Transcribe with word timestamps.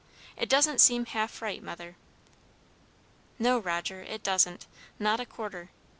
It 0.35 0.49
doesn't 0.49 0.81
seem 0.81 1.05
half 1.05 1.43
right, 1.43 1.61
Mother." 1.61 1.95
"No, 3.37 3.59
Roger, 3.59 4.01
it 4.01 4.23
doesn't; 4.23 4.65
not 4.97 5.19
a 5.19 5.27
quarter. 5.27 5.69